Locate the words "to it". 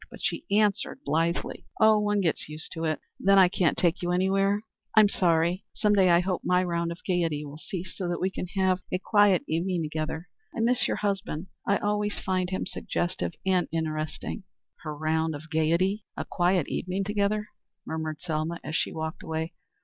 2.73-2.99